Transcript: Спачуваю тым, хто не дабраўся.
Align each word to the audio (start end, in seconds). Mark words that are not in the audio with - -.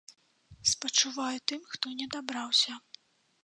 Спачуваю 0.71 1.39
тым, 1.51 1.61
хто 1.75 1.95
не 2.03 2.11
дабраўся. 2.17 2.73